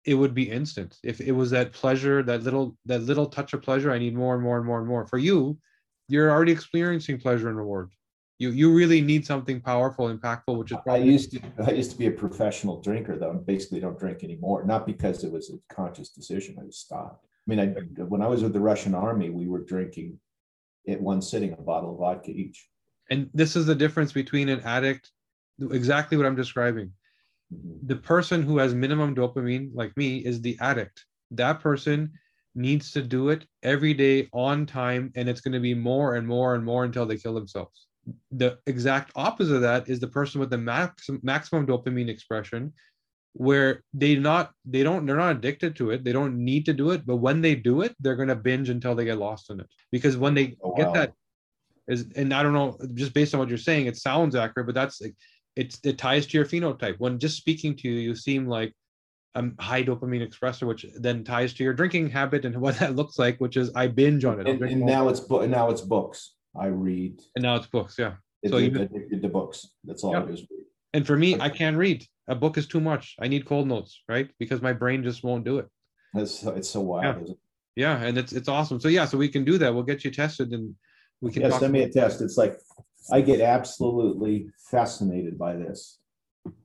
[0.05, 0.97] it would be instant.
[1.03, 4.33] If it was that pleasure, that little that little touch of pleasure, I need more
[4.33, 5.07] and more and more and more.
[5.07, 5.57] For you,
[6.07, 7.89] you're already experiencing pleasure and reward.
[8.43, 11.91] You you really need something powerful, impactful, which is probably I used to I used
[11.91, 14.65] to be a professional drinker though, and basically don't drink anymore.
[14.65, 16.57] Not because it was a conscious decision.
[16.61, 17.25] I just stopped.
[17.25, 17.67] I mean, I,
[18.03, 20.19] when I was with the Russian army, we were drinking
[20.89, 22.67] at one sitting a bottle of vodka each.
[23.09, 25.09] And this is the difference between an addict
[25.71, 26.91] exactly what I'm describing.
[27.53, 27.87] Mm-hmm.
[27.87, 31.05] The person who has minimum dopamine, like me, is the addict.
[31.31, 32.11] That person
[32.55, 36.27] needs to do it every day on time, and it's going to be more and
[36.27, 37.87] more and more until they kill themselves.
[38.31, 42.73] The exact opposite of that is the person with the max, maximum dopamine expression,
[43.33, 46.91] where they not they don't they're not addicted to it they don't need to do
[46.91, 49.59] it but when they do it they're going to binge until they get lost in
[49.59, 50.75] it because when they oh, wow.
[50.75, 51.13] get that
[51.87, 54.75] is and i don't know just based on what you're saying it sounds accurate but
[54.75, 55.15] that's like
[55.55, 56.99] it's it ties to your phenotype.
[56.99, 58.73] When just speaking to you, you seem like
[59.35, 63.19] a high dopamine expressor, which then ties to your drinking habit and what that looks
[63.19, 64.47] like, which is I binge on it.
[64.47, 65.47] And, and now it's book.
[65.49, 66.33] Now it's books.
[66.59, 67.21] I read.
[67.35, 67.95] And now it's books.
[67.97, 68.13] Yeah.
[68.47, 69.69] So you addicted to books.
[69.83, 70.23] That's all yeah.
[70.23, 70.45] it is.
[70.93, 72.05] And for me, I can't read.
[72.27, 73.15] A book is too much.
[73.19, 74.29] I need Coles Notes, right?
[74.39, 75.67] Because my brain just won't do it.
[76.15, 77.35] It's it's so wild.
[77.75, 78.79] Yeah, yeah and it's it's awesome.
[78.79, 79.73] So yeah, so we can do that.
[79.73, 80.75] We'll get you tested and
[81.21, 81.41] we can.
[81.41, 82.21] Yeah, send me a test.
[82.21, 82.59] It's like
[83.11, 85.99] I get absolutely fascinated by this.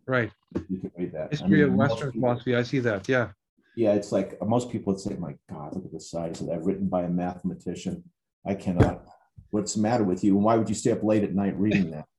[0.07, 0.31] Right.
[0.69, 1.31] You can read that.
[1.31, 2.57] History I mean, of Western people, philosophy.
[2.57, 3.09] I see that.
[3.09, 3.29] Yeah.
[3.77, 6.65] Yeah, it's like most people would say, "My God, look at the size of that!"
[6.65, 8.03] Written by a mathematician.
[8.45, 9.07] I cannot.
[9.51, 10.35] What's the matter with you?
[10.37, 12.05] And why would you stay up late at night reading that?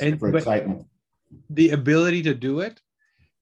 [0.00, 0.86] And, for excitement.
[1.50, 2.80] The ability to do it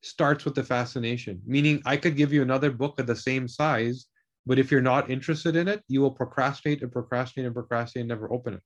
[0.03, 1.41] starts with the fascination.
[1.47, 4.07] Meaning, I could give you another book of the same size,
[4.45, 8.09] but if you're not interested in it, you will procrastinate and procrastinate and procrastinate and
[8.09, 8.63] never open it.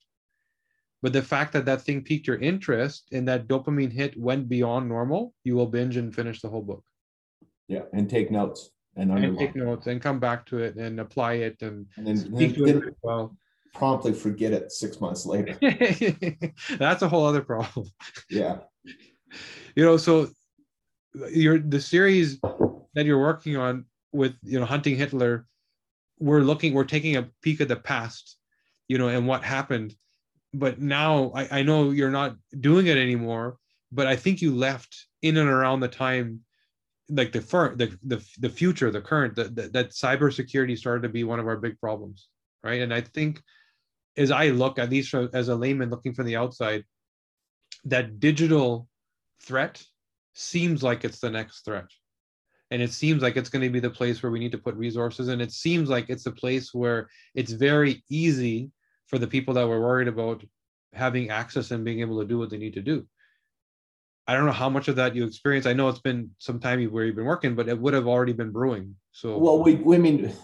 [1.02, 4.88] But the fact that that thing piqued your interest and that dopamine hit went beyond
[4.88, 6.82] normal, you will binge and finish the whole book.
[7.68, 11.34] Yeah, and take notes and, and take notes and come back to it and apply
[11.34, 13.36] it and, and then, speak then, to it well.
[13.74, 15.56] Promptly forget it six months later.
[16.78, 17.86] That's a whole other problem.
[18.30, 18.58] Yeah.
[19.74, 20.28] you know, so
[21.30, 22.40] you're the series
[22.94, 25.46] that you're working on with you know hunting Hitler,
[26.18, 28.36] we're looking, we're taking a peek at the past,
[28.88, 29.94] you know, and what happened
[30.54, 33.56] but now I, I know you're not doing it anymore
[33.92, 36.40] but i think you left in and around the time
[37.10, 41.08] like the fir- the, the the future the current the, the, that cybersecurity started to
[41.08, 42.28] be one of our big problems
[42.62, 43.42] right and i think
[44.18, 46.84] as i look at least as a layman looking from the outside
[47.84, 48.88] that digital
[49.42, 49.82] threat
[50.34, 51.86] seems like it's the next threat
[52.70, 54.74] and it seems like it's going to be the place where we need to put
[54.76, 58.70] resources and it seems like it's a place where it's very easy
[59.06, 60.44] for the people that were worried about
[60.92, 63.06] having access and being able to do what they need to do.
[64.26, 65.64] I don't know how much of that you experience.
[65.64, 68.34] I know it's been some time where you've been working, but it would have already
[68.34, 68.94] been brewing.
[69.12, 70.34] So well, we, we mean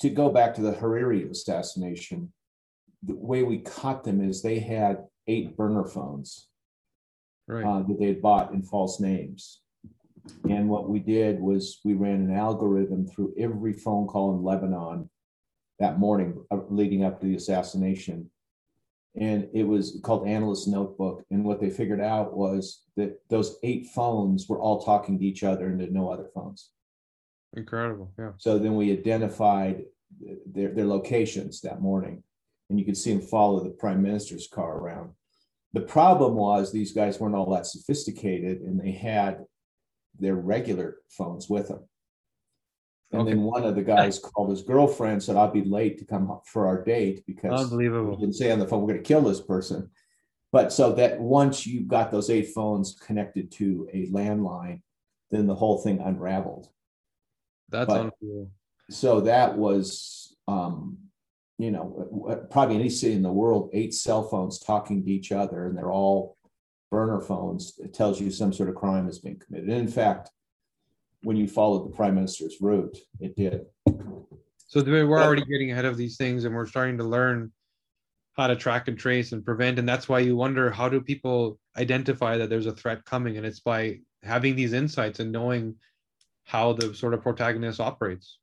[0.00, 2.32] to go back to the Hariri assassination,
[3.02, 6.48] the way we caught them is they had eight burner phones
[7.46, 7.64] right.
[7.64, 9.60] uh, that they had bought in false names.
[10.48, 15.08] And what we did was we ran an algorithm through every phone call in Lebanon
[15.78, 18.30] that morning uh, leading up to the assassination.
[19.18, 21.24] And it was called Analyst Notebook.
[21.30, 25.44] And what they figured out was that those eight phones were all talking to each
[25.44, 26.70] other and there's no other phones.
[27.56, 28.12] Incredible.
[28.18, 28.32] Yeah.
[28.36, 29.84] So then we identified
[30.46, 32.22] their, their locations that morning.
[32.70, 35.12] And you could see them follow the prime minister's car around.
[35.72, 39.44] The problem was these guys weren't all that sophisticated and they had
[40.18, 41.84] their regular phones with them.
[43.12, 43.30] And okay.
[43.30, 46.66] then one of the guys called his girlfriend, said, I'll be late to come for
[46.66, 48.16] our date because unbelievable.
[48.16, 49.90] He didn't say on the phone, we're going to kill this person.
[50.52, 54.82] But so that once you got those eight phones connected to a landline,
[55.30, 56.68] then the whole thing unraveled.
[57.70, 58.50] That's but, unbelievable.
[58.90, 60.98] So that was, um,
[61.58, 65.10] you know, uh, uh, probably any city in the world, eight cell phones talking to
[65.10, 66.36] each other, and they're all
[66.90, 67.78] burner phones.
[67.82, 69.68] It tells you some sort of crime has been committed.
[69.68, 70.30] And in fact,
[71.22, 73.66] when you followed the prime minister's route, it did.
[74.68, 77.52] So we're already getting ahead of these things, and we're starting to learn
[78.36, 79.80] how to track and trace and prevent.
[79.80, 83.36] And that's why you wonder how do people identify that there's a threat coming?
[83.36, 85.74] And it's by having these insights and knowing
[86.44, 88.38] how the sort of protagonist operates.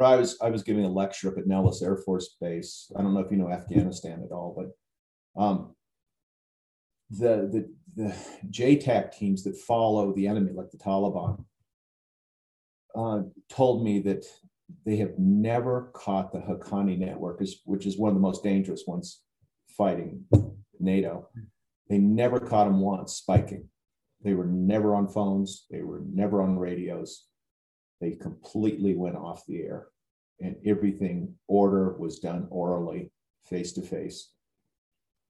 [0.00, 2.90] I was I was giving a lecture up at Nellis Air Force Base.
[2.96, 5.74] I don't know if you know Afghanistan at all, but um,
[7.10, 8.14] the the the
[8.50, 11.44] JTAC teams that follow the enemy, like the Taliban,
[12.94, 13.20] uh,
[13.50, 14.24] told me that
[14.86, 19.20] they have never caught the Haqqani network, which is one of the most dangerous ones
[19.76, 20.24] fighting
[20.80, 21.28] NATO.
[21.88, 23.68] They never caught them once spiking.
[24.22, 25.66] They were never on phones.
[25.70, 27.26] They were never on radios.
[28.02, 29.86] They completely went off the air,
[30.40, 33.12] and everything order was done orally,
[33.44, 34.32] face to face.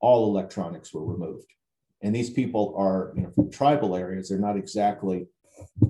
[0.00, 1.52] All electronics were removed.
[2.00, 4.30] And these people are you know from tribal areas.
[4.30, 5.28] They're not exactly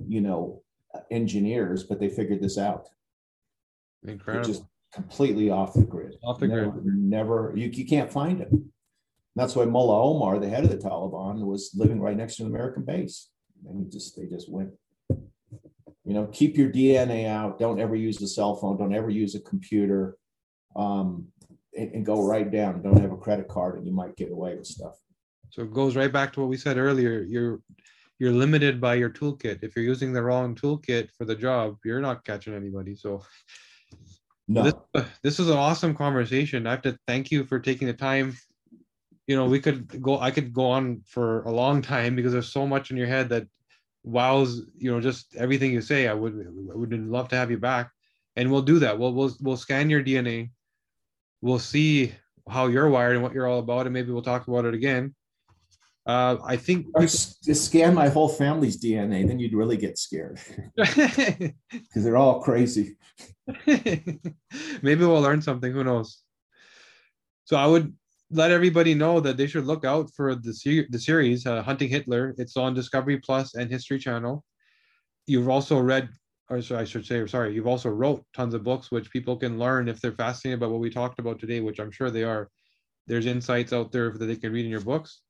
[0.07, 0.61] you know
[1.09, 2.89] engineers but they figured this out.
[4.05, 4.45] Incredible.
[4.45, 6.15] just completely off the grid.
[6.23, 6.85] Off the never, grid.
[6.85, 8.51] Never you, you can't find it
[9.35, 12.49] that's why mullah omar the head of the taliban was living right next to an
[12.49, 13.29] american base.
[13.67, 14.71] And he just they just went
[16.05, 19.35] you know keep your dna out don't ever use a cell phone don't ever use
[19.35, 20.17] a computer
[20.75, 21.27] um,
[21.77, 24.55] and, and go right down don't have a credit card and you might get away
[24.55, 24.95] with stuff
[25.53, 27.21] so it goes right back to what we said earlier.
[27.21, 27.59] You're
[28.17, 29.59] you're limited by your toolkit.
[29.61, 32.95] If you're using the wrong toolkit for the job, you're not catching anybody.
[32.95, 33.21] So
[34.47, 34.63] no.
[34.63, 36.65] this, this is an awesome conversation.
[36.65, 38.35] I have to thank you for taking the time.
[39.27, 40.19] You know, we could go.
[40.19, 43.29] I could go on for a long time because there's so much in your head
[43.29, 43.45] that
[44.03, 44.61] wows.
[44.77, 46.07] You know, just everything you say.
[46.07, 47.91] I would I would love to have you back,
[48.35, 48.97] and we'll do that.
[48.97, 50.51] We'll we'll we'll scan your DNA.
[51.41, 52.13] We'll see
[52.49, 55.13] how you're wired and what you're all about, and maybe we'll talk about it again
[56.05, 60.39] uh, I think just scan my whole family's DNA, then you'd really get scared
[60.75, 61.53] because
[61.95, 62.97] they're all crazy.
[63.67, 65.71] Maybe we'll learn something.
[65.71, 66.19] Who knows?
[67.45, 67.93] So I would
[68.35, 71.89] let everybody know that they should look out for the ser- the series uh, Hunting
[71.89, 72.35] Hitler.
[72.37, 74.43] It's on Discovery Plus and History Channel.
[75.27, 76.09] You've also read,
[76.49, 79.57] or so I should say, sorry, you've also wrote tons of books which people can
[79.57, 82.49] learn if they're fascinated about what we talked about today, which I'm sure they are.
[83.07, 85.21] There's insights out there that they can read in your books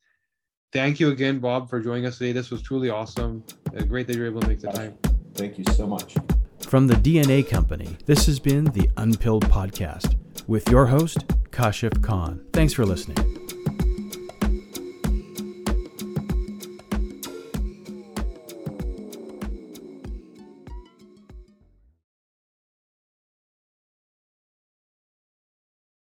[0.74, 2.34] thank you again, Bob, for joining us today.
[2.34, 3.43] This was truly awesome.
[3.78, 4.97] Uh, great that you're able to make the time.
[5.36, 6.16] Thank you so much.
[6.60, 10.18] From the DNA Company, this has been the Unpilled Podcast
[10.48, 12.41] with your host, Kashif Khan.
[12.52, 13.43] Thanks for listening.